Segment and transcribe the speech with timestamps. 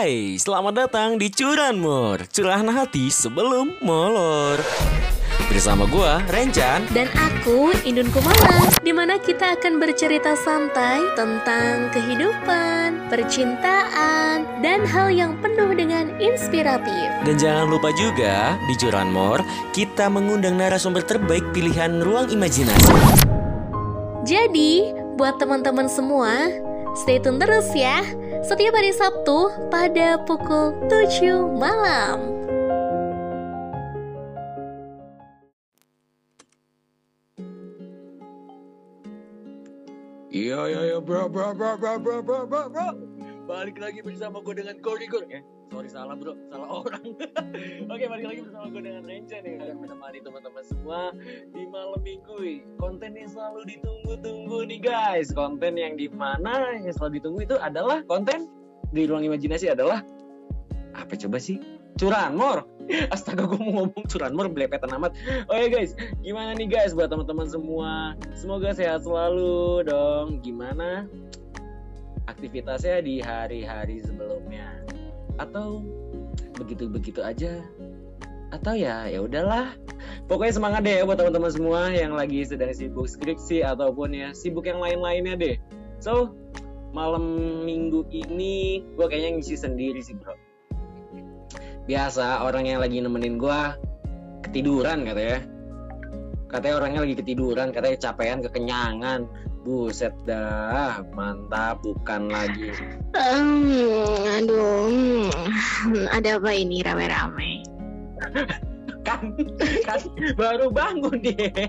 [0.00, 4.56] Hai, selamat datang di Curanmor Curahan hati sebelum molor.
[5.52, 13.12] Bersama gua, Rencan Dan aku, Indun Kumala Di mana kita akan bercerita santai tentang kehidupan,
[13.12, 17.12] percintaan, dan hal yang penuh dengan inspiratif.
[17.28, 19.44] Dan jangan lupa juga, di Curanmor
[19.76, 22.96] Kita mengundang narasumber terbaik pilihan ruang imajinasi.
[24.24, 26.48] Jadi, buat teman-teman semua,
[26.96, 28.00] stay tune terus ya
[28.40, 32.18] setiap hari Sabtu pada pukul 7 malam.
[40.30, 42.88] Iya iya iya bro bro bro bro bro bro bro bro
[43.50, 46.34] Balik lagi bersama gue dengan Cody Gur Eh sorry salah bro.
[46.50, 47.04] Salah orang.
[47.94, 49.54] Oke balik lagi bersama gue dengan Renca nih.
[49.62, 51.00] Akan menemani teman-teman semua
[51.54, 52.36] di malam minggu.
[52.78, 53.60] Konten yang selalu
[54.10, 55.30] ditunggu-tunggu nih guys.
[55.30, 58.50] Konten yang di mana yang selalu ditunggu itu adalah Konten
[58.90, 60.02] di ruang imajinasi adalah
[60.98, 61.62] Apa coba sih?
[61.94, 62.66] Curanmor.
[63.14, 65.14] Astaga gue mau ngomong curanmor belepetan amat.
[65.46, 65.94] Oke guys.
[66.26, 68.18] Gimana nih guys buat teman-teman semua?
[68.34, 70.42] Semoga sehat selalu dong.
[70.42, 71.06] Gimana
[72.26, 74.82] aktivitasnya di hari-hari sebelumnya?
[75.38, 75.86] Atau
[76.58, 77.62] begitu-begitu aja
[78.50, 79.74] atau ya ya udahlah.
[80.26, 84.66] Pokoknya semangat deh ya buat teman-teman semua yang lagi sedang sibuk skripsi ataupun ya sibuk
[84.66, 85.56] yang lain-lainnya deh.
[86.02, 86.34] So
[86.90, 87.22] malam
[87.62, 90.34] minggu ini gue kayaknya ngisi sendiri sih bro.
[91.86, 93.60] Biasa orang yang lagi nemenin gue
[94.46, 95.46] ketiduran katanya.
[96.50, 99.30] Katanya orangnya lagi ketiduran katanya capean kekenyangan.
[99.60, 102.72] Buset dah mantap bukan lagi.
[103.12, 103.68] Um,
[104.40, 105.28] aduh
[106.08, 107.59] ada apa ini rame-rame
[109.06, 109.34] kan
[109.86, 110.00] kan
[110.36, 111.68] baru bangun deh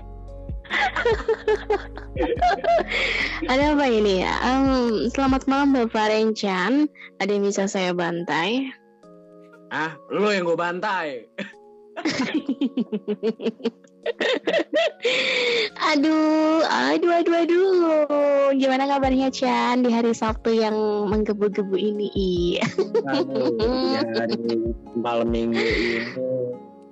[3.50, 4.32] ada apa ini ya?
[4.40, 6.88] Um, selamat malam bapak Rencan
[7.20, 8.72] ada yang bisa saya bantai.
[9.72, 11.24] Ah lo yang gue bantai
[15.92, 18.48] aduh, aduh, aduh, aduh.
[18.58, 20.74] Gimana kabarnya Chan di hari Sabtu yang
[21.08, 22.58] menggebu-gebu ini?
[23.06, 23.56] aduh,
[23.94, 26.00] ya hari malam minggu ini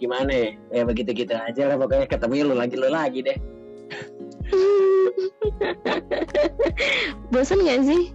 [0.00, 0.50] gimana ya?
[0.72, 3.38] Ya begitu gitu aja lah pokoknya ketemu lu lagi lu lagi deh.
[7.28, 8.10] Bosan gak sih?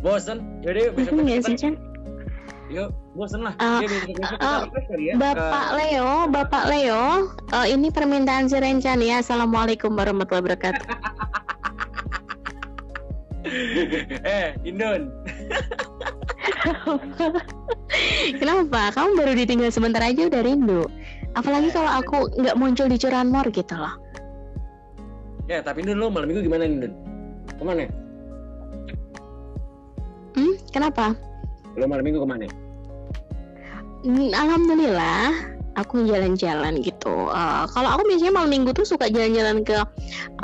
[0.00, 0.64] Bosan?
[0.64, 1.74] Yaudah besok Bosan gak sih Chan?
[2.72, 3.54] Yuk, bosen lah.
[3.58, 3.82] Uh,
[4.38, 4.62] uh,
[4.94, 5.18] ya.
[5.18, 9.18] Bapak Leo, Bapak Leo, uh, ini permintaan si Rencan ya.
[9.18, 10.86] Assalamualaikum warahmatullahi wabarakatuh.
[14.22, 15.10] eh, Indon.
[18.40, 18.94] Kenapa?
[18.94, 20.86] Kamu baru ditinggal sebentar aja udah rindu.
[21.34, 23.94] Apalagi kalau aku nggak muncul di curanmor gitu loh.
[25.50, 26.94] Ya, tapi Indon lo malam minggu gimana Indon?
[27.58, 27.90] Ke mana?
[30.38, 31.18] Hmm, kenapa?
[31.74, 32.46] Lo malam minggu ke mana?
[34.08, 37.12] Alhamdulillah aku jalan-jalan gitu.
[37.30, 39.76] Uh, kalau aku biasanya malam minggu tuh suka jalan-jalan ke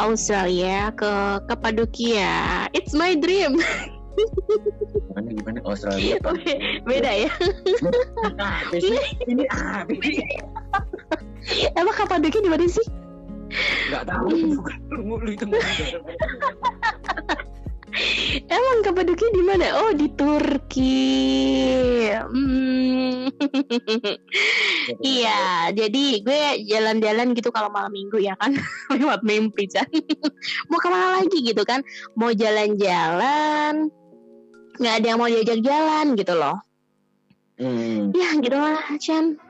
[0.00, 2.68] Australia, ke Kapadokia.
[2.76, 3.60] It's my dream.
[5.12, 6.16] Gimana gimana Australia?
[6.88, 7.32] Beda ya.
[9.30, 10.20] Ini apa sih?
[11.76, 12.86] Emang Kapadokia di mana sih?
[13.92, 14.60] Gak tahu.
[14.92, 15.44] Lu itu
[18.46, 19.66] Emang Kapadokia di mana?
[19.80, 21.16] Oh di Turki.
[22.12, 23.32] Hmm.
[25.02, 28.54] iya, jadi gue jalan-jalan gitu kalau malam minggu ya kan
[28.94, 29.88] lewat mimpi kan.
[30.70, 31.80] mau ke mana lagi gitu kan?
[32.14, 33.88] Mau jalan-jalan,
[34.76, 36.60] nggak ada yang mau diajak jalan gitu loh.
[37.56, 38.12] Hmm.
[38.12, 39.40] Ya gitu lah, Chan.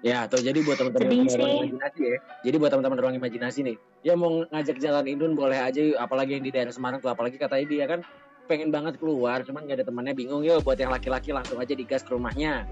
[0.00, 2.18] Ya, atau jadi buat teman-teman ruang imajinasi ya.
[2.40, 6.44] Jadi buat teman-teman ruang imajinasi nih, ya mau ngajak jalan Indun boleh aja, apalagi yang
[6.44, 8.00] di daerah Semarang tuh, apalagi katanya dia kan
[8.48, 10.56] pengen banget keluar, cuman gak ada temannya bingung ya.
[10.64, 12.64] Buat yang laki-laki langsung aja digas ke rumahnya.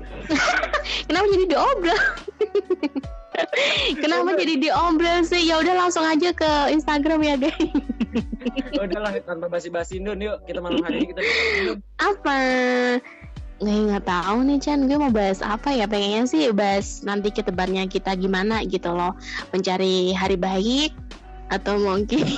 [1.09, 2.01] Kenapa jadi diobrol?
[4.01, 5.45] Kenapa jadi diobrol sih?
[5.45, 7.61] Ya udah langsung aja ke Instagram ya, guys.
[8.73, 11.21] Udahlah tanpa basi-basi Indun, yuk kita malam hari ini kita
[12.01, 12.41] Apa?
[13.59, 14.81] Nggak nggak tahu nih Chan.
[14.87, 15.91] Gue mau bahas apa ya?
[15.91, 19.15] Pengennya sih bahas nanti ketebarnya kita gimana gitu loh.
[19.51, 20.95] Mencari hari baik
[21.49, 22.29] atau mungkin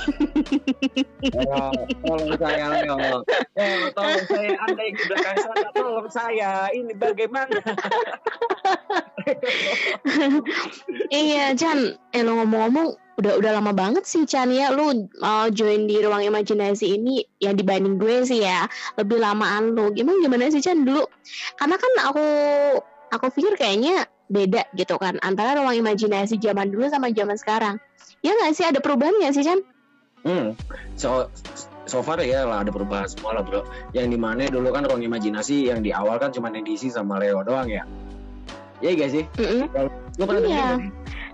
[1.51, 1.71] oh,
[2.07, 3.27] tolong saya Leo
[3.59, 6.51] eh, tolong saya anda yang di belakang sana tolong saya.
[6.71, 7.59] Ini bagaimana
[11.23, 11.97] iya Chan.
[12.11, 12.87] Eh lo ngomong-ngomong
[13.21, 14.73] udah udah lama banget sih Chan ya.
[14.73, 18.65] Lu uh, join di ruang imajinasi ini yang dibanding gue sih ya.
[18.97, 19.93] Lebih lamaan lu.
[19.93, 21.05] Gimana gimana sih Chan dulu?
[21.59, 22.25] Karena kan aku
[23.11, 27.75] aku pikir kayaknya beda gitu kan antara ruang imajinasi zaman dulu sama zaman sekarang.
[28.25, 28.65] Ya nggak sih?
[28.67, 29.59] Ada perubahan nggak sih Chan?
[30.21, 30.53] Hmm,
[30.93, 31.33] so
[31.89, 33.65] so far ya lah ada perubahan semua lah bro.
[33.91, 37.17] Yang di mana dulu kan ruang imajinasi yang di awal kan cuma yang diisi sama
[37.17, 37.83] Leo doang ya
[38.81, 39.23] Iya gak sih?
[39.37, 39.69] Mm-mm.
[40.17, 40.69] Lu pernah Iya.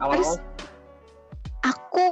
[0.04, 0.36] Awal-awal
[1.66, 2.06] Aku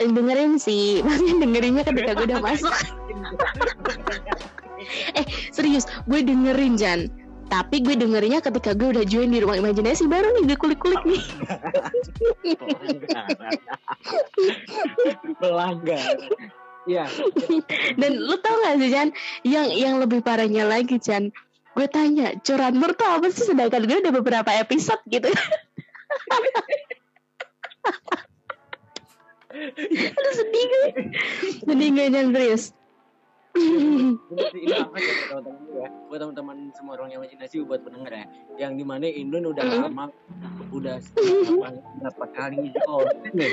[0.00, 2.72] dengerin sih, maksudnya dengerinnya ketika gue udah masuk.
[5.54, 7.12] Serius, gue dengerin Jan.
[7.50, 11.18] Tapi gue dengerinnya ketika gue udah join di ruang imajinasi baru nih gue kulik-kulik nih.
[15.42, 16.14] pelanggan
[16.88, 17.04] Iya,
[18.00, 19.12] Dan lu tau gak sih Jan,
[19.44, 21.28] yang yang lebih parahnya lagi Jan,
[21.70, 25.30] gue tanya curanmor tuh apa sih sedangkan gue udah beberapa episode gitu.
[29.50, 30.86] Aduh sedih gue,
[31.66, 32.64] sedih gue Jan serius.
[33.50, 35.88] Ini apa buat teman-teman ya?
[36.06, 38.26] Buat teman-teman semua orang yang imajinasi buat pendengar ya.
[38.62, 40.14] Yang di mana Indon udah lama,
[40.70, 41.02] udah
[41.98, 43.02] berapa kali oh
[43.34, 43.50] nih.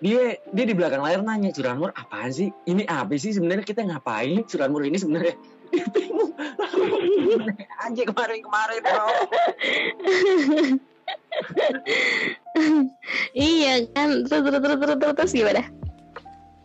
[0.00, 2.52] Dia dia di belakang layar nanya curanmor apaan sih?
[2.68, 5.36] Ini apa sih sebenarnya kita ngapain curanmor ini sebenarnya?
[5.70, 6.32] Bingung.
[7.80, 9.06] Aja kemarin-kemarin bro.
[13.34, 15.62] iya kan, terus terus terus terus terus, terus gimana?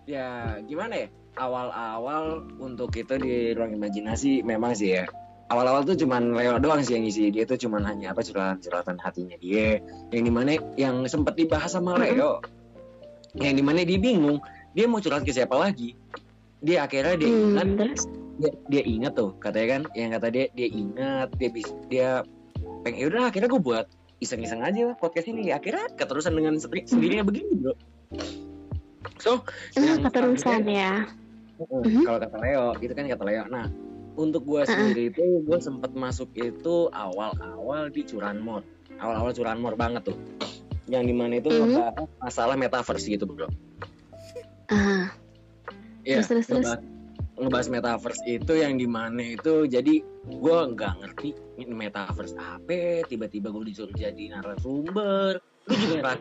[0.06, 1.07] ya gimana ya
[1.42, 5.10] awal-awal untuk kita di ruang imajinasi memang sih ya
[5.50, 9.38] awal-awal tuh cuman Leo doang sih yang ngisi dia tuh cuman hanya apa curhatan-curhatan hatinya
[9.42, 9.81] dia
[10.13, 12.40] yang di mana yang sempat dibahas sama Leo
[13.36, 14.40] yang di mana dia bingung
[14.78, 15.98] dia mau curhat ke siapa lagi
[16.62, 18.02] dia akhirnya dia ingat Hmm, terus?
[18.35, 22.09] Dia, dia ingat tuh katanya kan yang kata dia dia ingat dia bis, dia
[22.83, 23.85] pengen yaudah akhirnya gue buat
[24.19, 27.73] iseng-iseng aja lah podcast ini akhirnya keterusan dengan sendiri- sendirinya begini bro
[29.19, 29.39] so
[29.75, 30.93] Ah, yang keterusan ya.
[31.55, 32.03] Mm, Mhm.
[32.03, 33.43] Kalau kata Leo, itu kan kata Leo.
[33.47, 33.71] Nah,
[34.19, 34.67] untuk gue Uh-uh.
[34.67, 38.59] sendiri itu gue sempat masuk itu awal-awal di curanmor,
[38.99, 40.19] awal-awal curanmor banget tuh,
[40.91, 41.79] yang di mana itu Mhm.
[41.79, 43.47] ngebahas masalah metaverse gitu bro.
[44.67, 45.15] Ah,
[46.03, 46.69] Iya, Terus, terus, terus.
[47.35, 51.29] Ngebahas, metaverse itu yang di mana itu jadi gue nggak ngerti
[51.67, 55.39] metaverse apa, tiba-tiba gue disuruh jadi narasumber.
[55.65, 56.17] Lu juga kan?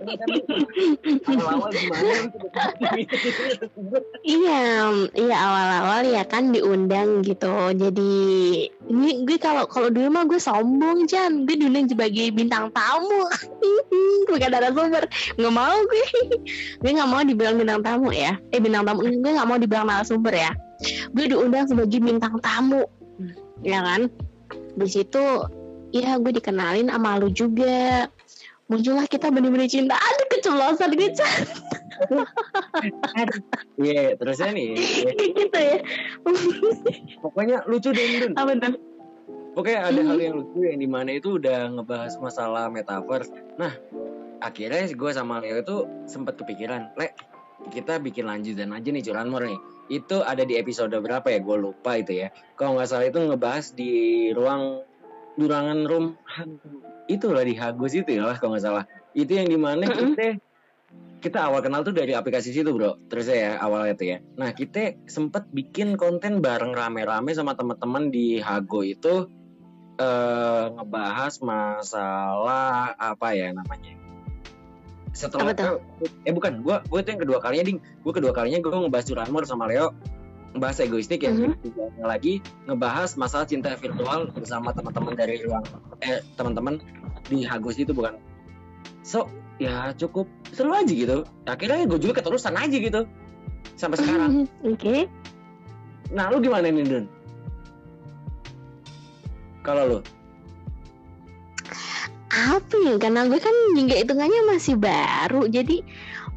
[4.25, 4.65] Iya,
[5.13, 7.53] iya awal-awal ya kan diundang gitu.
[7.77, 8.13] Jadi
[8.89, 13.29] ini gue kalau kalau dulu mah gue sombong Jan, gue diundang sebagai bintang tamu,
[14.33, 15.05] bukan narasumber.
[15.37, 16.07] Nggak mau gue,
[16.81, 18.41] gue nggak mau dibilang bintang tamu ya.
[18.49, 20.57] Eh bintang tamu, gue nggak mau dibilang narasumber ya.
[21.13, 22.85] Gue diundang sebagai bintang tamu,
[23.63, 24.11] ya kan?
[24.75, 25.25] Di situ,
[25.95, 28.09] ya gue dikenalin sama lu juga.
[28.65, 29.93] Muncullah kita benih-benih cinta.
[29.93, 31.41] Aduh keceplosan gue Jan.
[33.79, 35.79] Iya, terusnya nih, ya, gitu ya.
[37.23, 38.33] pokoknya lucu deh Indun.
[38.35, 38.75] Apa tuh?
[39.55, 40.09] Pokoknya ada Hmm.
[40.11, 43.31] hal yang lucu yang di mana itu udah ngebahas masalah metaverse.
[43.55, 43.71] Nah,
[44.43, 45.77] akhirnya gue sama Leo itu
[46.11, 47.15] sempat kepikiran, Le,
[47.71, 49.61] kita bikin lanjutan aja nih curanmor nih.
[49.89, 51.41] Itu ada di episode berapa ya?
[51.41, 52.33] Gue lupa itu ya.
[52.57, 53.93] Kalau nggak salah itu ngebahas di
[54.33, 54.85] ruang
[55.35, 56.07] durangan room
[57.11, 58.85] itu lah di Hagus itu ya lah kalau nggak salah.
[59.13, 60.41] Itu yang di mana kita
[61.25, 65.09] kita awal kenal tuh dari aplikasi situ bro terus ya awalnya tuh ya nah kita
[65.09, 69.33] sempet bikin konten bareng rame-rame sama teman-teman di Hago itu
[69.97, 74.04] eh ngebahas masalah apa ya namanya
[75.15, 75.79] setelah tuh?
[76.27, 77.79] eh bukan gua gua itu yang kedua kalinya ding.
[78.03, 79.95] Gua kedua kalinya gua ngebahas curanmor sama Leo
[80.55, 81.35] ngebahas egoistik ya.
[81.35, 81.59] Mhm.
[81.59, 82.39] ketiganya lagi
[82.71, 85.67] ngebahas masalah cinta virtual bersama teman-teman dari ruang
[86.03, 86.79] eh teman-teman
[87.27, 88.19] di Hagus itu bukan?
[89.03, 89.27] So
[89.59, 91.27] ya cukup seru aja gitu.
[91.47, 93.03] Akhirnya gue juga keterusan aja gitu
[93.75, 94.47] sampai sekarang.
[94.71, 95.07] Oke.
[96.15, 97.07] nah lu gimana nih Dun?
[99.67, 99.99] Kalau lu
[102.35, 102.95] Apa ya?
[102.99, 105.87] Karena gue kan juga hitungannya masih baru, jadi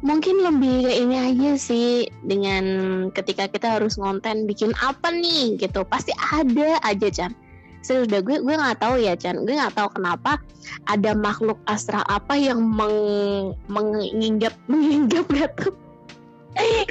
[0.06, 2.06] mungkin lebih ke ini aja sih.
[2.22, 2.64] Dengan
[3.10, 5.58] ketika kita harus ngonten bikin apa nih?
[5.58, 5.82] Gitu.
[5.90, 7.34] Pasti ada aja Chan.
[7.82, 9.42] Serius dah gue gue nggak tahu ya Chan.
[9.42, 10.38] Gue nggak tahu kenapa
[10.86, 15.74] ada makhluk astral apa yang meng, menginggap menginggap gitu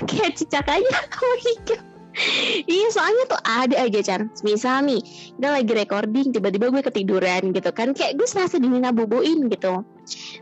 [0.07, 1.81] kayak cicak aja menginggap
[2.65, 4.21] Iya soalnya tuh ada aja Chan.
[4.41, 5.01] Misal nih
[5.37, 7.93] Kita lagi recording Tiba-tiba gue ketiduran gitu kan.
[7.93, 9.85] Kayak gue serasa dinina boboin gitu.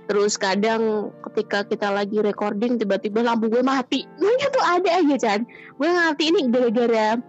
[0.07, 4.07] Terus kadang ketika kita lagi recording Tiba-tiba lampu gue mati.
[4.15, 5.39] Pokoknya tuh ada aja Chan.
[5.75, 7.19] Gue ngerti ini gara-gara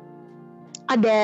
[0.86, 1.20] Ada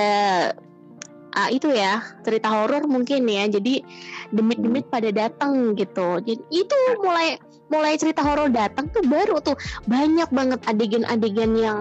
[1.38, 3.46] ah, Itu ya Cerita horor mungkin ya.
[3.46, 3.86] Jadi
[4.34, 6.18] demit-demit pada datang gitu.
[6.26, 7.38] Jadi itu mulai
[7.70, 9.54] mulai cerita horor datang tuh baru tuh.
[9.86, 11.78] Banyak banget adegan-adegan yang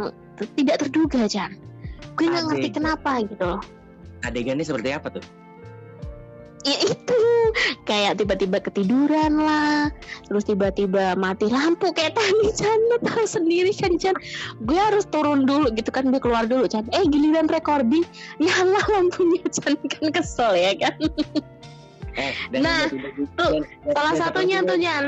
[0.58, 1.58] tidak terduga Chan.
[2.18, 3.62] Gue nggak ngerti kenapa gitu loh.
[4.22, 5.24] Adegannya seperti apa tuh?
[6.62, 7.18] Ya itu.
[7.90, 9.90] Kayak tiba-tiba ketiduran lah.
[10.30, 11.90] Terus tiba-tiba mati lampu.
[11.90, 12.80] Kayak tadi Chan.
[12.94, 14.14] Lo tahu sendiri kan Chan.
[14.70, 16.14] Gue harus turun dulu gitu kan.
[16.14, 16.86] Gue keluar dulu Chan.
[16.94, 18.06] Eh giliran recording.
[18.38, 19.74] Nyala lampunya Chan.
[19.90, 20.94] Kan kesel ya kan?
[22.14, 25.06] Eh, Nah, tiba-tiba- tuh, dan- salah dan satunya tuh Chan.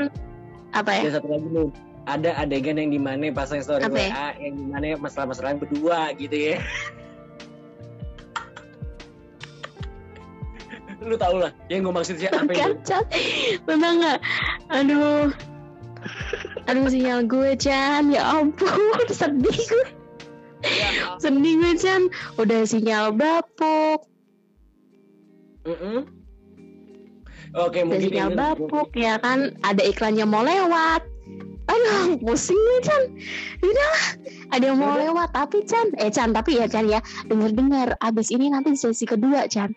[0.74, 1.02] Apa ya?
[1.14, 1.70] Satu lagi nih,
[2.04, 4.12] ada adegan yang di mana pasang story Apa ya?
[4.12, 6.60] WA yang di mana masalah-masalah berdua gitu ya.
[11.04, 12.48] Lu tau lah, yang gue maksud sih apa?
[12.48, 13.04] Kacat
[13.68, 14.20] Memang gak
[14.72, 15.28] Aduh.
[16.64, 18.08] Aduh sinyal gue Chan.
[18.08, 19.86] Ya ampun Sedih gue.
[20.64, 22.08] Ya, Sedih gue Chan.
[22.40, 24.00] Udah sinyal bapuk.
[25.64, 26.08] Mm-mm.
[27.54, 29.56] Oke, Udah mungkin sinyal bapuk ya kan?
[29.60, 31.13] Ada iklan yang mau lewat
[31.64, 33.02] Aduh pusing gue Chan.
[33.60, 33.92] Udah
[34.52, 35.00] Ada yang mau Udah.
[35.08, 35.28] lewat.
[35.32, 37.00] Tapi Chan Eh Chan tapi ya Chan ya.
[37.24, 39.72] Dengar-dengar Abis ini nanti sesi kedua Chan.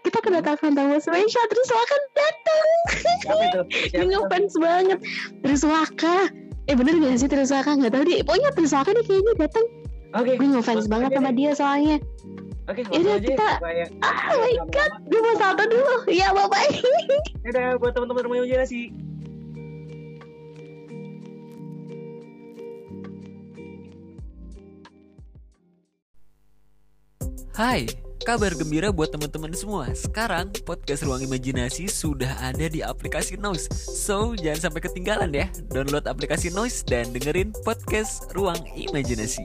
[0.00, 1.44] Kita kedatangan tamu spesial.
[1.46, 2.66] Terus silakan datang.
[3.92, 4.04] Siapa?
[4.08, 4.98] ngefans banget.
[5.42, 6.16] Triswaka
[6.64, 8.20] Eh bener gak sih Triswaka Gak tau deh.
[8.22, 9.66] Pokoknya Triswaka nih kayaknya datang.
[10.16, 10.32] Oke.
[10.36, 11.96] Gue ngefans banget sama dia soalnya.
[12.68, 15.94] Oke, Yaudah, langsung aja kita- supaya Oh my god Gue mau salto dulu.
[16.06, 16.68] Ya bye bye
[17.40, 18.92] Dadah buat teman-teman rumah imajinasi.
[27.58, 27.90] Hai,
[28.22, 29.90] kabar gembira buat teman-teman semua.
[29.90, 33.66] Sekarang podcast Ruang Imajinasi sudah ada di aplikasi Noise.
[33.98, 35.50] So, jangan sampai ketinggalan ya.
[35.66, 39.42] Download aplikasi Noise dan dengerin podcast Ruang Imajinasi.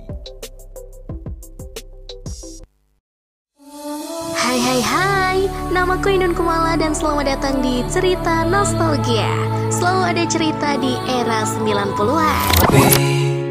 [4.37, 5.37] Hai hai hai,
[5.73, 9.33] namaku Inun Kumala dan selamat datang di Cerita Nostalgia
[9.73, 13.42] Selalu ada cerita di era 90-an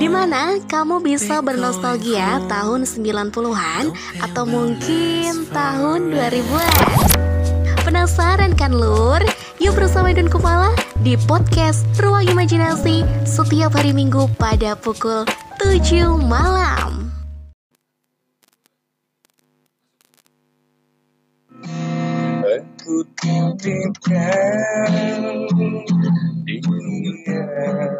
[0.00, 3.92] di mana kamu bisa bernostalgia tahun 90-an
[4.24, 6.72] atau mungkin tahun 2000-an.
[7.84, 9.20] Penasaran kan lur?
[9.60, 10.72] Yuk bersama Idun Kumala
[11.04, 15.28] di podcast Ruang Imajinasi setiap hari Minggu pada pukul
[15.60, 17.12] 7 malam.
[22.48, 24.88] Aku titipkan
[26.48, 27.99] dia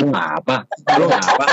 [0.00, 0.56] Lu ngapa?
[0.98, 1.46] Lu ngapa?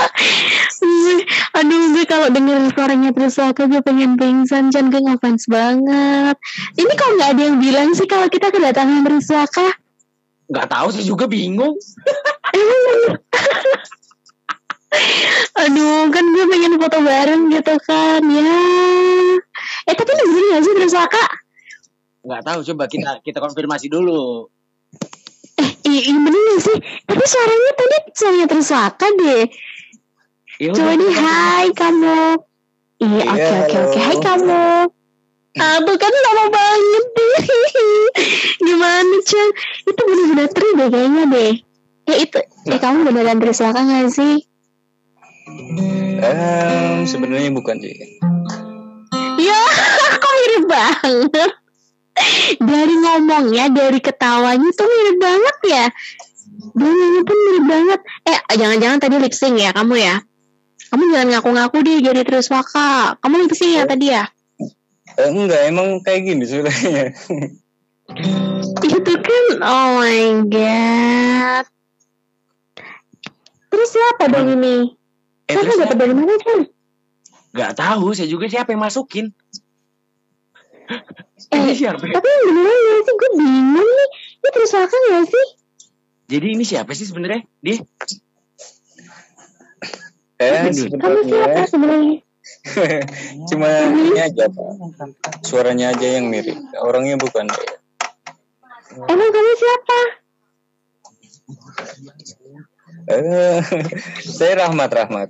[1.58, 6.36] Aduh gue kalau denger suaranya Triswaka Gue pengen pingsan Chan gue ngefans banget
[6.74, 9.68] Ini kok gak ada yang bilang sih Kalau kita kedatangan Triswaka
[10.52, 11.72] Gak tahu sih juga bingung.
[15.64, 18.58] Aduh kan gue pengen foto bareng gitu kan Ya
[19.88, 21.24] Eh tapi ini bener gak sih Triswaka
[22.22, 24.46] Gak tahu coba kita kita konfirmasi dulu.
[25.92, 26.78] Iya, iya bener gak sih?
[27.04, 29.44] Tapi suaranya tadi suaranya Triswaka deh.
[30.56, 32.20] Ya udah, Coba nih, hai kamu.
[33.02, 33.98] Iya, Iya, oke oke oke.
[34.00, 34.64] Hai kamu.
[35.52, 37.40] Aduh kan lama banget deh.
[38.66, 39.48] Gimana Chan?
[39.84, 41.52] Itu bener-bener tri deh kayaknya deh.
[42.08, 42.40] Ya itu,
[42.72, 44.48] eh kamu beneran Triswaka gak sih?
[46.22, 47.92] Ehm, sebenarnya bukan sih
[49.42, 49.60] Ya,
[50.22, 51.52] kok mirip banget.
[52.60, 55.84] Dari ngomongnya, dari ketawanya tuh mirip banget ya.
[56.76, 58.00] Bunganya pun mirip banget.
[58.28, 60.16] Eh, jangan-jangan tadi lip sync ya kamu ya?
[60.92, 63.16] Kamu jangan ngaku-ngaku deh jadi Triswaka.
[63.16, 64.24] Kamu lip sync ya tadi ya?
[65.16, 67.12] Eh, enggak emang kayak gini sebenarnya
[68.80, 71.64] Itu kan, oh my god.
[73.72, 74.92] Terus siapa dong ini?
[75.48, 76.68] Eh, terus dapat dari mana kan?
[77.52, 79.32] Gak tahu, saya juga siapa yang masukin.
[81.48, 82.00] Eh, Ini siapa?
[82.00, 83.14] tapi yang beneran gak sih?
[83.14, 84.08] Gue bingung nih.
[84.34, 85.46] Ini Triswaka gak sih?
[86.28, 87.42] Jadi ini siapa sih sebenarnya?
[87.58, 87.76] Dia
[90.38, 92.16] eh Kamu siapa sebenarnya sebenarnya?
[93.46, 94.70] cuma ini aja Pak.
[95.42, 97.46] suaranya aja yang mirip orangnya bukan
[98.92, 99.98] Emang kamu siapa?
[103.08, 103.58] Eh,
[104.36, 105.28] saya Rahmat Rahmat.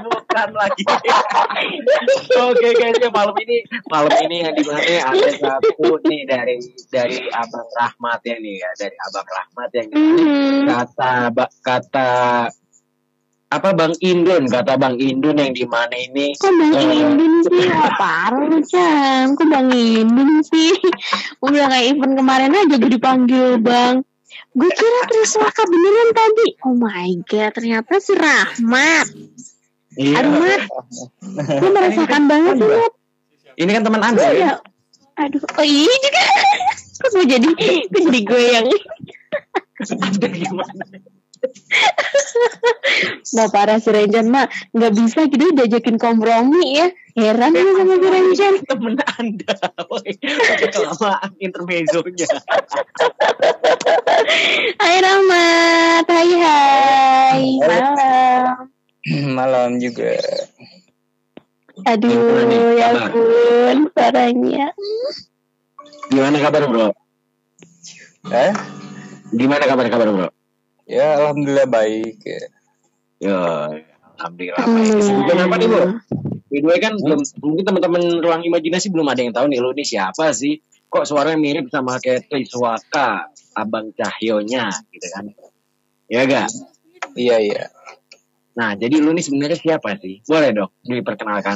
[0.00, 0.84] Bukan lagi.
[2.40, 3.56] Oke guys, ya malam ini
[3.88, 6.56] malam ini yang di mana ada satu nih dari
[6.88, 10.64] dari Abang Rahmat ya nih ya dari Abang Rahmat yang Hmm.
[10.70, 11.12] kata
[11.60, 12.10] kata
[13.50, 17.02] apa Bang Indun kata Bang Indun yang di mana ini Kok Bang Eh.
[17.02, 17.66] Indun sih?
[17.98, 19.34] Parah lu, Chan.
[19.34, 20.70] Kok Bang Indun sih?
[21.42, 24.06] Udah kayak event kemarin aja gue dipanggil Bang.
[24.50, 26.48] Gue kira Triswaka beneran tadi.
[26.66, 29.06] Oh my god, ternyata si Rahmat.
[29.94, 30.14] Iya.
[30.22, 30.62] Aduh, Mat.
[31.46, 32.92] Gue merasakan banget sih, Mat.
[33.54, 34.52] Ini kan teman Anda ya.
[35.22, 36.24] Aduh, oh iya juga.
[37.00, 37.50] Kok gue jadi,
[37.88, 38.66] gue jadi gue yang...
[40.02, 40.84] Anda gimana?
[43.36, 46.90] Nah parah si Renjan mah nggak bisa gitu diajakin kompromi ya.
[47.14, 48.54] Heran gue sama si Renjan.
[48.66, 49.54] Temen Anda.
[49.90, 52.28] Woi, udah kelamaan intermezzonya.
[54.80, 58.68] Hai Rahmat, hai hai, malam.
[59.32, 60.16] Malam juga.
[61.88, 64.70] Aduh, ya ampun, suaranya.
[66.12, 66.88] Gimana kabar bro?
[68.28, 68.52] Eh?
[69.32, 70.28] Gimana kabar kabar bro?
[70.90, 72.18] Ya alhamdulillah baik.
[72.26, 72.42] ya.
[73.22, 73.40] Ya,
[74.18, 74.66] alhamdulillah.
[74.66, 74.90] baik.
[74.98, 75.84] Kesibukan apa nih bro?
[76.50, 79.70] By the way kan belum mungkin teman-teman ruang imajinasi belum ada yang tahu nih lu
[79.70, 80.58] nih siapa sih?
[80.90, 85.30] Kok suaranya mirip sama kayak Triswaka, Abang Cahyonya gitu kan?
[86.10, 86.50] Ya gak?
[87.14, 87.64] Iya iya.
[88.58, 90.26] Nah, jadi lu nih sebenarnya siapa sih?
[90.26, 91.54] Boleh dong diperkenalkan.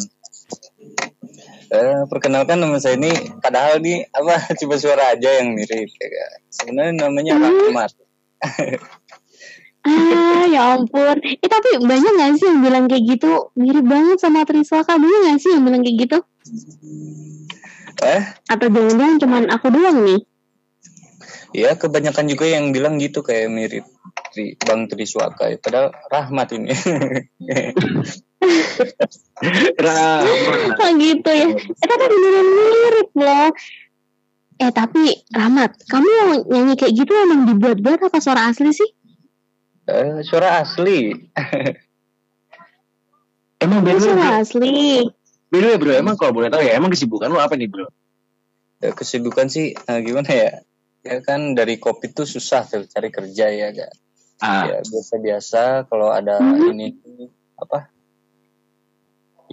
[1.74, 3.10] Eh, perkenalkan nama saya ini
[3.42, 6.38] padahal nih apa cuma suara aja yang mirip ya kan.
[6.54, 7.90] Sebenarnya namanya Rahmat.
[9.84, 11.16] Ah, ya ampun.
[11.20, 13.52] Eh tapi banyak gak sih yang bilang kayak gitu?
[13.52, 14.96] Mirip banget sama Triswaka.
[14.96, 16.18] Banyak gak sih yang bilang kayak gitu?
[18.00, 18.22] Eh?
[18.48, 20.20] Atau jangan-jangan cuman aku doang nih?
[21.54, 23.86] Ya kebanyakan juga yang bilang gitu kayak mirip
[24.34, 25.54] Tri, Bang Triswaka.
[25.54, 25.56] ya.
[25.60, 26.72] Padahal Rahmat ini.
[29.84, 30.74] Rahmat.
[30.80, 31.46] Oh gitu ya.
[31.54, 33.50] Eh tapi beneran mirip loh.
[34.58, 38.90] Eh tapi Rahmat, kamu nyanyi kayak gitu emang dibuat-buat apa suara asli sih?
[39.84, 41.12] Eh, suara asli.
[43.64, 45.04] Emang bro, suara asli.
[45.52, 47.88] the way, bro, emang kalau boleh tahu ya, emang kesibukan lu apa nih bro?
[48.82, 50.50] Ya, kesibukan sih eh, gimana ya?
[51.04, 53.92] Ya kan dari kopi tuh susah tuh cari kerja ya gak?
[54.42, 56.74] Ah, Ya biasa-biasa kalau ada Mhm.
[56.74, 56.86] ini
[57.56, 57.93] apa?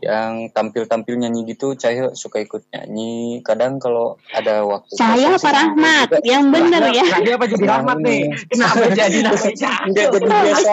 [0.02, 3.40] Yang tampil-tampil nyanyi gitu, Cahyo suka ikut nyanyi.
[3.40, 6.08] Kadang kalau ada waktu Saya kosong apa Rahmat?
[6.10, 7.06] juga- Yang bener ya.
[7.08, 8.22] Tadi apa jadi Rahmat nih?
[8.50, 10.72] Kenapa jadi namanya Enggak jadi biasa.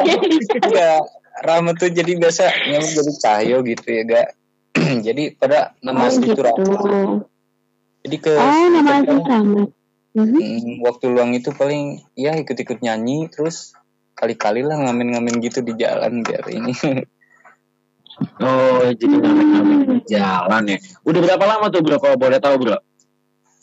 [0.58, 1.00] Enggak.
[1.38, 4.28] Rahmat tuh jadi biasa nyamuk jadi Cahyo gitu ya gak?
[5.06, 6.42] jadi pada nama Oh asli itu gitu.
[6.42, 7.28] Rahmat.
[8.02, 9.68] Jadi ke Oh nama asli kadang, Rahmat.
[10.08, 10.34] Mhm.
[10.34, 13.76] mm, waktu luang itu paling ya ikut-ikut nyanyi terus
[14.14, 16.72] kali-kali lah ngamen-ngamen gitu di jalan biar ini.
[18.42, 20.78] Oh, jadi namanya di jalan ya.
[21.06, 21.98] Udah berapa lama tuh bro?
[22.02, 22.78] Kalau boleh tahu bro?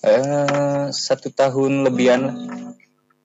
[0.05, 2.35] eh satu tahun lebihan lah.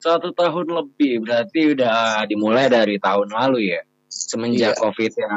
[0.01, 3.85] Satu tahun lebih, berarti udah dimulai dari tahun lalu ya.
[4.09, 4.81] Semenjak Iya.
[4.81, 5.35] COVID yang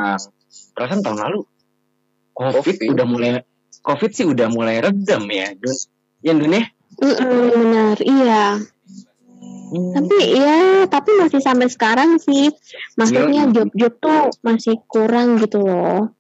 [0.71, 1.39] perasaan tahun lalu.
[2.34, 2.89] COVID, Covid.
[2.95, 3.32] udah mulai
[3.84, 5.75] COVID sih udah mulai redam ya, Dun.
[6.23, 6.63] Ya Dun ya?
[7.03, 8.63] Mm-mm, benar, iya.
[9.73, 12.53] Tapi ya, tapi masih sampai sekarang sih.
[12.93, 13.53] Maksudnya Iya.
[13.53, 16.13] job-job tuh masih kurang gitu loh.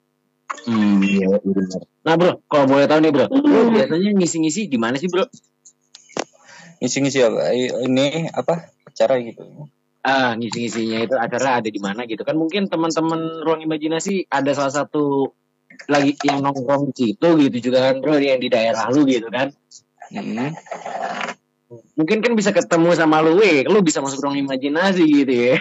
[0.65, 1.81] Hmm, iya benar.
[2.05, 3.41] Nah bro, kalau boleh tahu nih bro, Iya.
[3.45, 5.25] lu biasanya ngisi-ngisi di mana sih bro?
[6.81, 7.41] Ngisi-ngisi apa?
[7.85, 8.73] Ini apa?
[8.89, 9.69] Acara gitu.
[10.03, 12.35] Ah, ngisi-ngisinya itu acara ada di mana gitu kan?
[12.35, 15.31] Mungkin teman-teman ruang imajinasi ada salah satu
[15.89, 19.49] lagi yang nongkrong situ gitu juga kan bro, yang di daerah lu gitu kan?
[20.13, 20.53] Hmm.
[21.93, 25.57] Mungkin kan bisa ketemu sama lu, weh, lu bisa masuk ruang imajinasi gitu ya.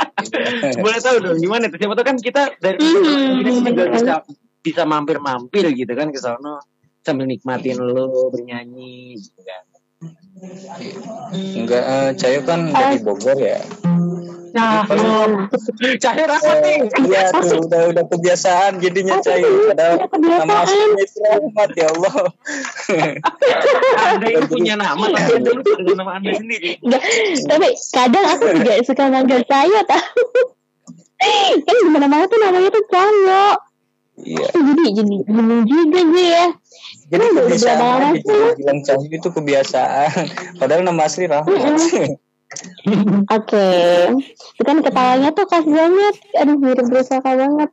[0.84, 1.78] boleh tahu dong gimana tuh?
[1.78, 3.94] Siapa tahu kan kita dari Hmm, imajinasi juga betul.
[3.96, 4.14] bisa
[4.60, 6.60] bisa mampir-mampir gitu kan ke sana
[7.00, 9.69] sambil nikmatin lu bernyanyi gitu kan.
[11.36, 13.60] Enggak, eh, Cahyo kan dari Bogor ya.
[14.50, 15.46] Cahyo,
[16.00, 16.78] Cahyo rapat nih.
[17.06, 19.70] Iya tuh udah udah kebiasaan jadinya Cahyo.
[19.70, 22.14] Padahal nama aslinya itu Rahmat ya Allah.
[24.16, 26.80] Anda ini punya nama tapi Anda lupa dengan nama Anda sendiri.
[26.82, 27.02] Nggak,
[27.46, 30.24] tapi kadang aku juga suka manggil saya tahu.
[31.68, 33.46] kan gimana mana tuh namanya tuh Cahyo.
[34.20, 34.46] Iya.
[34.52, 36.46] Jadi jadi bingung juga gue ya.
[37.10, 38.34] Jadi berapa kebiasaan gitu.
[38.62, 40.10] Bilang Cahyo itu kebiasaan.
[40.62, 41.50] Padahal nama asli Rahmat.
[43.30, 43.66] Oke,
[44.58, 46.14] itu kan ketawanya tuh khas banget.
[46.38, 47.70] Aduh, mirip bersaka banget.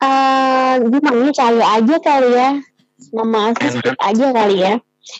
[0.00, 2.50] Eh, dia manggilnya Cahyo aja kali ya.
[3.12, 4.74] Nama asli aja kali ya.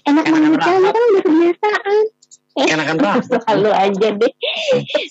[0.04, 0.92] Enak Enakan menyanyikannya berapa?
[0.92, 1.96] kan udah kebiasaan.
[2.60, 3.36] Enakan berapa?
[3.48, 4.32] Lalu aja deh.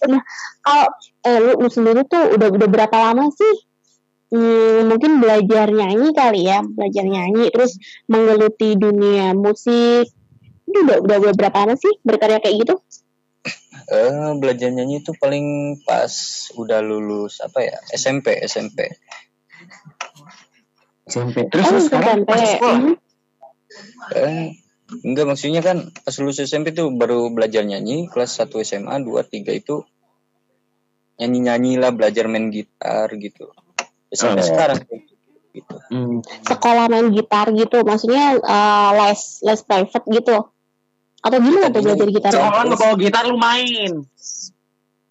[0.09, 0.21] Nah,
[0.61, 0.87] kalau
[1.25, 3.53] eh, lu, lu sendiri tuh udah udah berapa lama sih?
[4.29, 10.05] Hmm, mungkin belajar nyanyi kali ya, belajar nyanyi, terus menggeluti dunia musik.
[10.69, 12.75] Itu udah, udah, berapa lama sih berkarya kayak gitu?
[13.89, 16.13] Eh, belajar nyanyi itu paling pas
[16.53, 18.85] udah lulus apa ya SMP SMP
[21.09, 21.49] SMP.
[21.49, 22.29] Terus Oh, sekarang SMP.
[22.29, 22.77] masih sekolah?
[22.77, 22.93] Mhm.
[24.13, 24.45] Eh,
[25.09, 29.57] enggak maksudnya kan pas lulus SMP tuh baru belajar nyanyi kelas 1 SMA 2 3
[29.57, 29.81] itu
[31.17, 33.49] nyanyi nyanyi lah belajar main gitar gitu
[34.09, 34.47] Ya, sampai Oh.
[34.49, 35.05] sekarang gitu
[35.89, 36.21] Hmm.
[36.45, 40.37] Sekolah main gitar gitu, maksudnya eh, les les private gitu.
[41.19, 42.31] Atau gimana tuh belajar gitar?
[42.31, 43.91] Sekolah nggak bawa gitar lu main.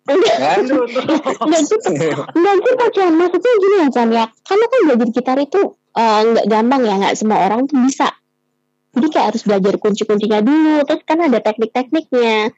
[0.09, 0.65] Kan?
[1.45, 1.89] Enggak gitu.
[2.33, 5.61] Enggak gitu Chan, maksudnya gini ya Chan ya Karena kan belajar gitar itu
[5.99, 8.09] nggak gampang ya, nggak semua orang tuh bisa
[8.97, 12.57] Jadi kayak harus belajar kunci-kuncinya dulu Terus kan ada teknik-tekniknya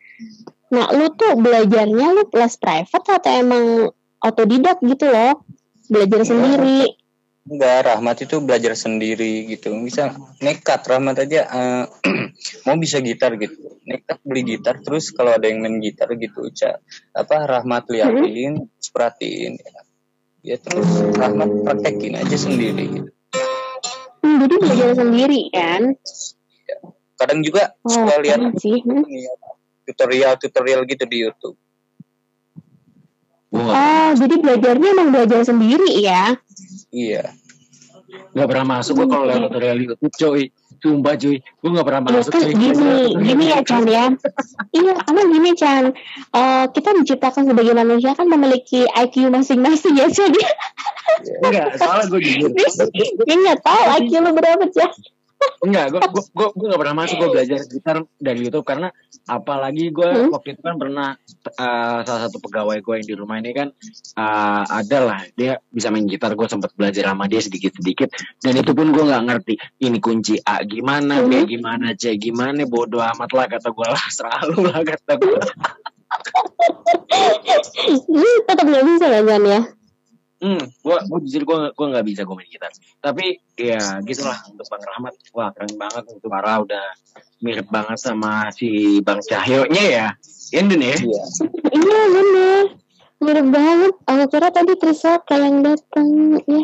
[0.71, 3.65] Nah lu tuh belajarnya lu les private atau emang
[4.23, 5.43] otodidak gitu loh
[5.91, 6.95] Belajar sendiri.
[7.51, 9.75] enggak Rahmat itu belajar sendiri gitu.
[9.83, 11.85] Bisa nekat Rahmat aja eh,
[12.67, 13.75] mau bisa gitar gitu.
[13.83, 16.79] Nekat beli gitar terus kalau ada yang main gitar gitu Ca,
[17.11, 19.59] apa Rahmat liatin terus perhatiin.
[19.59, 19.81] Ya.
[20.55, 20.87] ya terus
[21.19, 23.11] Rahmat praktekin aja sendiri gitu.
[24.23, 25.83] Hmm, Jadi belajar sendiri kan?
[27.19, 28.79] Kadang juga Oh suka lihat sih.
[28.79, 29.03] Hmm.
[29.91, 31.59] tutorial tutorial gitu di YouTube
[33.51, 36.39] Gua Oh jadi belajarnya emang belajar sendiri ya
[36.91, 37.35] iya
[38.31, 40.43] nggak pernah masuk gua kalau lewat tutorial YouTube, coy.
[40.81, 42.53] Sumpah cuy, gua nggak pernah masuk cuy.
[42.57, 44.05] gini, gini ya Chan ya.
[44.73, 45.85] Iya, karena gini Chan,
[46.33, 50.33] Eh, kita diciptakan sebagai manusia kan memiliki IQ masing-masing ya Chan.
[51.45, 52.51] Enggak, soalnya gue jujur.
[53.29, 54.91] Dia nggak tahu IQ lu berapa Chan.
[55.61, 58.89] Enggak, gue gue gue gue nggak pernah masuk gue belajar gitar dari YouTube karena
[59.25, 60.33] apalagi gue Hmm.
[60.33, 63.69] waktu itu kan pernah eh, salah satu pegawai gue yang di rumah ini kan
[64.17, 68.09] eh, ada lah dia bisa main gitar gue sempat belajar sama dia sedikit sedikit
[68.41, 71.49] dan itu pun gue nggak ngerti ini kunci A gimana B Hmm.
[71.49, 75.41] gimana C gimana bodoh amat lah kata gue lah selalu lah kata gue
[78.11, 79.61] Lu tetap nggak bisa Chan ya.
[80.41, 82.73] Hmm gue gue jujur gue gue nggak bisa gue main gitar
[83.05, 86.87] tapi ya gitulah untuk bang Rahmat wah keren banget untuk suara udah
[87.45, 90.07] mirip banget sama si bang Cahyo nya ya
[90.51, 91.25] Indon ya iya
[91.71, 92.65] Iya bener.
[93.21, 93.95] Mirip banget.
[94.09, 96.63] Aku kira tadi Trisaka yang datang ya.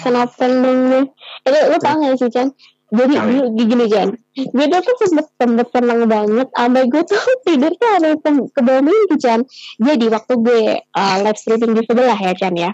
[0.00, 1.02] Kenapa dong gue?
[1.44, 2.48] Eh, lu, lu tau gak sih Chan?
[2.86, 3.14] Jadi
[3.58, 4.14] gini Chan.
[4.36, 5.26] Gue tuh tuh sempet,
[5.74, 6.46] tenang banget.
[6.54, 9.42] Sampai gue tuh tidur tuh ada ke- bawah mimpi Chan.
[9.82, 12.70] Jadi waktu gue uh, live streaming di sebelah ya Chan ya.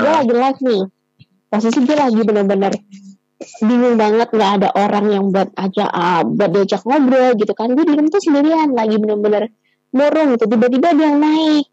[0.00, 0.24] Gue Ah.
[0.24, 0.82] lagi live nih.
[1.52, 2.72] Posisi gue lagi bener-bener
[3.58, 7.82] bingung banget nggak ada orang yang buat aja uh, buat diajak ngobrol gitu kan gue
[7.82, 9.50] di rumah tuh sendirian lagi bener-bener
[9.90, 11.66] murung gitu tiba-tiba dia naik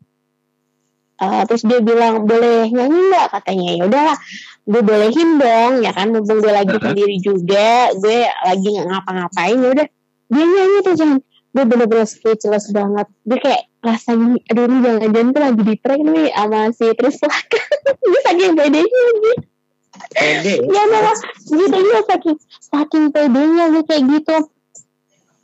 [1.20, 4.18] Eh, terus dia bilang boleh nyanyi nggak katanya ya udahlah
[4.70, 6.14] gue bolehin dong ya kan?
[6.14, 9.88] Mumpung gue lagi sendiri juga gue lagi nggak ngapa-ngapain ya udah.
[10.30, 11.18] Dia nyanyi tuh jangan
[11.50, 13.10] gue bener-bener speechless banget.
[13.26, 17.62] Gue kayak rasanya aduh ini jangan-jangan tuh lagi di prank nih sama si Trisaka
[18.12, 19.32] gue saking pedenya gitu
[20.14, 20.84] pede ya?
[20.86, 24.38] Malah gitu iya saking saking pedenya gue kayak gitu.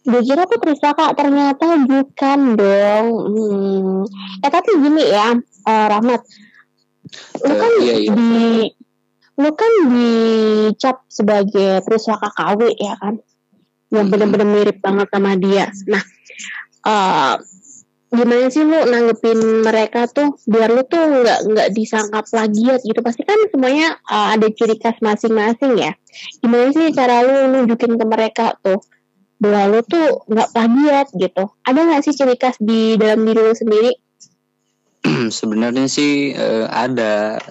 [0.05, 3.07] Gue kira tuh Trisaka ternyata bukan dong.
[3.33, 4.05] Hmm.
[4.45, 5.33] eh tapi gini ya
[5.65, 6.21] eh, Rahmat.
[7.41, 8.11] Lu Eh, kan iya, iya.
[8.13, 8.33] di
[9.35, 13.19] lu kan dicap sebagai Trisaka KW ya kan?
[13.91, 15.67] Yang bener-bener mirip banget sama dia.
[15.91, 16.03] Nah
[16.85, 17.35] eh
[18.15, 22.99] gimana sih lu nanggepin mereka tuh biar lu tuh nggak nggak disangka plagiat gitu?
[23.03, 25.91] Pasti kan semuanya uh, ada ciri khas masing-masing ya.
[26.39, 28.79] Gimana sih cara lu nunjukin ke mereka tuh
[29.35, 31.43] bahwa lu tuh nggak plagiat gitu?
[31.67, 33.91] Ada nggak sih ciri khas di dalam diri lu sendiri?
[35.37, 37.41] Sebenarnya sih eh, ada.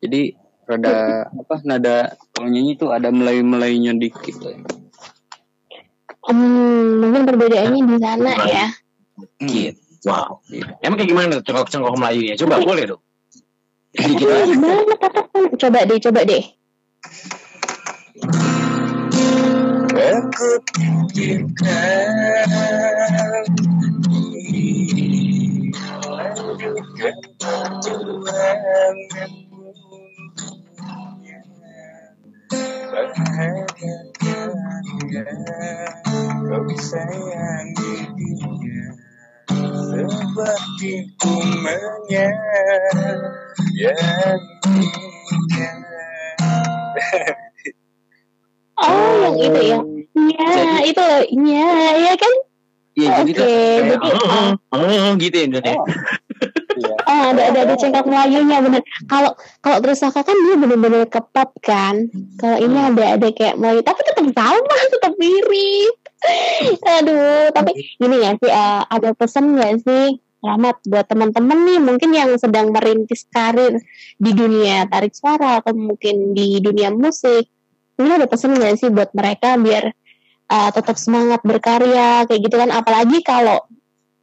[0.00, 0.32] Jadi
[0.70, 1.96] rada apa nada
[2.30, 4.38] kalau nyanyi tuh ada melay melaynya dikit
[6.30, 8.66] hmm, mungkin perbedaannya di sana ya.
[9.42, 10.40] Gitu wow.
[10.80, 13.02] Emang kayak gimana tuh cengkok-cengkok Melayu ya coba boleh dong.
[13.90, 14.54] Sedikit Iya
[15.02, 16.44] apa pun coba deh coba deh.
[20.00, 20.48] Aku
[32.90, 33.54] perjuangan
[34.20, 35.86] Bahagiakan dia
[36.50, 38.86] Kau sayangi dia
[39.90, 42.34] Seperti ku menyayanginya
[48.80, 49.78] oh yang itu ya
[50.10, 51.22] Iya, itu loh.
[51.22, 51.70] Iya,
[52.02, 52.34] iya kan?
[52.98, 55.78] Iya, jadi kayak, jadi- oh, oh, oh, gitu ya ya.
[56.70, 56.94] Iya.
[57.10, 58.82] Oh, ada ada ada cengkok Melayunya bener.
[59.10, 62.06] Kalau kalau Trisaka kan dia bener-bener ke pop kan.
[62.38, 62.94] Kalau ini Hmm.
[62.94, 65.94] ada ada kayak Melayu, tapi tetap sama, tetap mirip.
[67.00, 72.10] Aduh, tapi gini ya sih, eh, ada pesan nggak sih Rahmat buat teman-teman nih mungkin
[72.16, 73.76] yang sedang merintis karir
[74.16, 77.44] di dunia tarik suara atau mungkin di dunia musik.
[78.00, 79.84] Ini ada pesan nggak sih buat mereka biar
[80.50, 82.72] eh, tetap semangat berkarya kayak gitu kan?
[82.72, 83.60] Apalagi kalau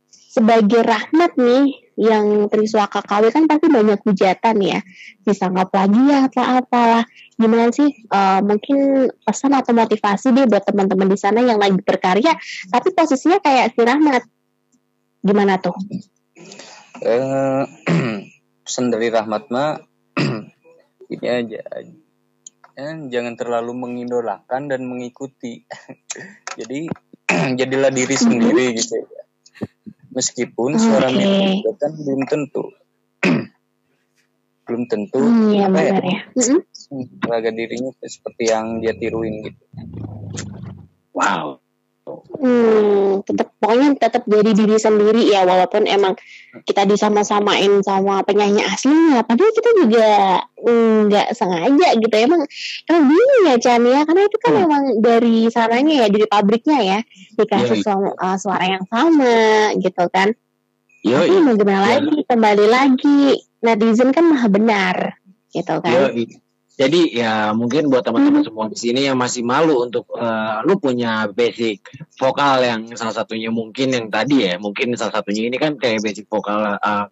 [0.09, 4.79] sebagai Rahmat nih yang Triswaka KW kan pasti banyak hujatan ya.
[5.25, 7.03] Disanggap plagiat lah apalah.
[7.37, 12.37] Gimana sih Eh, mungkin pesan atau motivasi deh buat teman-teman di sana yang lagi berkarya
[12.69, 14.23] tapi posisinya kayak si Rahmat.
[15.25, 15.75] Gimana tuh?
[17.01, 17.63] Eh,
[18.65, 19.81] pesan dari Rahmat mah
[21.13, 21.61] ini aja.
[22.77, 25.65] Eh, jangan terlalu mengidolakan dan mengikuti.
[26.61, 26.87] Jadi
[27.59, 29.16] jadilah diri sendiri gitu
[30.17, 31.21] meskipun suara Oke.
[31.21, 32.65] mirip kan belum tentu.
[34.65, 36.19] Belum tentu hmm, ya apa ya, ya.
[37.29, 39.63] Harga dirinya seperti yang dia tiruin gitu.
[41.13, 41.56] Wow.
[42.37, 46.13] Hmm, tetap pokoknya tetap jadi diri sendiri ya walaupun emang
[46.69, 50.07] kita disama-samain sama penyanyi aslinya padahal kita juga
[50.61, 52.45] nggak sengaja gitu emang
[52.85, 54.65] emang bingung ya Chan ya karena itu kan Hmm.
[54.69, 56.99] emang dari sananya ya dari pabriknya ya
[57.35, 57.85] dikasih Yoi.
[57.85, 59.37] suara, uh, suara yang sama
[59.81, 60.29] gitu kan
[61.05, 61.89] Yo, tapi mau gimana Iya.
[62.01, 63.19] lagi kembali lagi
[63.61, 64.97] netizen kan maha benar
[65.49, 66.13] gitu kan.
[66.77, 71.25] Jadi ya mungkin buat teman-teman semua di sini yang masih malu untuk eh, lu punya
[71.27, 71.81] basic
[72.15, 76.29] vokal yang salah satunya mungkin yang tadi ya, mungkin salah satunya ini kan kayak basic
[76.29, 77.05] vokal eh,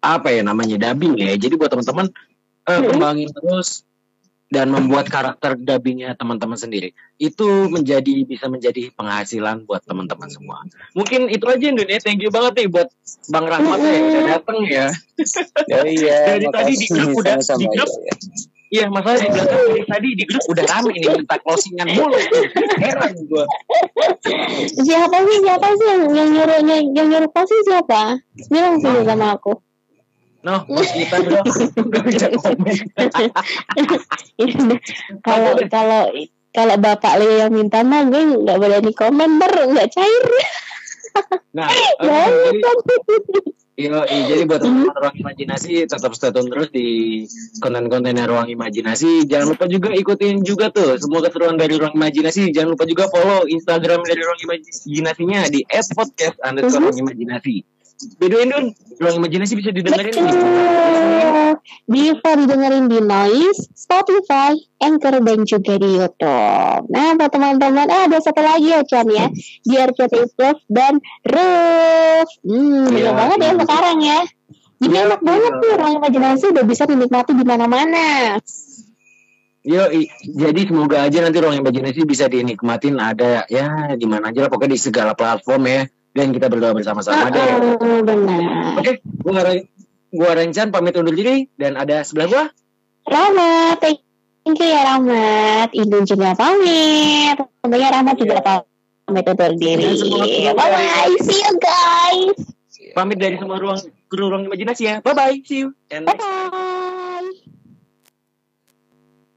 [0.00, 1.36] apa ya namanya dubbing ya.
[1.36, 2.08] Jadi buat teman-teman
[2.62, 2.88] eh, Hmm.
[2.88, 3.84] kembangin terus
[4.48, 10.60] dan membuat karakter dubbingnya teman-teman sendiri itu menjadi bisa menjadi penghasilan buat teman-teman semua.
[10.92, 12.04] Mungkin itu aja Indonesia.
[12.04, 12.88] Thank you banget nih buat
[13.28, 14.86] Bang Rahmat ya yang udah dateng ya.
[15.68, 18.16] ya iya Dari tadi di grup udah- di grup ya, ya.
[18.72, 22.16] Iya, masalah di belakang dari tadi di grup udah rame nih minta closingan mulu.
[22.80, 23.44] Heran gua.
[24.80, 28.16] siapa sih siapa sih yang yang nyuruh yang, yang nyuruh pasti siapa
[28.48, 29.60] bilang sih sama aku
[30.42, 31.38] Noh, bos kita bro.
[31.86, 32.74] Udah bisa komen.
[35.22, 36.02] Kalau kalau
[36.50, 40.26] kalau bapak Leo yang minta mah gue nggak berani komen ber nggak cair
[41.52, 41.68] Nah,
[42.08, 43.40] ya oke, jadi,
[44.04, 46.88] iya, jadi buat teman-teman ruang imajinasi tetap stay tune terus di
[47.64, 49.24] konten-kontennya ruang imajinasi.
[49.24, 52.52] Jangan lupa juga ikutin juga tuh semua keseruan dari ruang imajinasi.
[52.52, 56.36] Jangan lupa juga follow Instagram dari ruang imajinasinya di @podcast
[58.18, 58.66] Bedoin Dun,
[58.98, 61.54] ruang imajinasi bisa didengerin di Betul.
[61.86, 66.82] bisa didengerin di Noise, Spotify, Anchor dan juga di YouTube.
[66.90, 69.30] Nah, buat teman-teman, eh, ada satu lagi ya Chan ya,
[69.62, 72.28] di RCTI Plus dan Roof.
[72.42, 73.60] Hmm, bener banget ya iya.
[73.62, 74.20] sekarang ya.
[74.82, 75.60] Jadi Iya, enak banget iya.
[75.62, 78.38] nih ruang imajinasi udah bisa dinikmati di mana-mana.
[79.62, 79.86] Yo,
[80.26, 84.74] jadi semoga aja nanti ruang imajinasi bisa dinikmatin ada ya di mana aja lah pokoknya
[84.74, 87.40] di segala platform ya dan kita berdoa bersama-sama deh.
[87.80, 88.76] Oh, benar.
[88.78, 89.68] Oke, gua Ren-
[90.12, 92.44] gua Rencan pamit undur diri dan ada sebelah gua.
[93.02, 93.98] Rahmat, thank
[94.46, 95.68] you ya Rahmat.
[95.72, 97.36] Ibu juga pamit.
[97.60, 99.88] Tentunya Rahmat juga pamit undur diri.
[99.92, 102.38] Iya, Bye bye, see you guys.
[102.92, 103.80] Pamit dari semua ruang
[104.12, 104.94] kru ruang imajinasi ya.
[105.00, 105.72] Bye bye, see you.
[105.88, 106.70] And Bye bye.